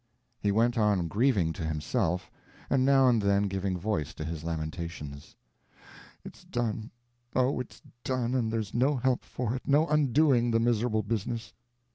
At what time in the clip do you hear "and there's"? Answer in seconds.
8.33-8.73